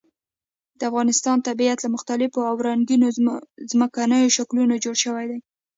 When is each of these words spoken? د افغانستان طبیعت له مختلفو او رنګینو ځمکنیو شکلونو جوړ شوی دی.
د 0.79 0.81
افغانستان 0.89 1.37
طبیعت 1.47 1.79
له 1.81 1.89
مختلفو 1.95 2.39
او 2.49 2.55
رنګینو 2.67 3.07
ځمکنیو 3.71 4.33
شکلونو 4.37 4.75
جوړ 4.83 4.95
شوی 5.03 5.25
دی. 5.31 5.39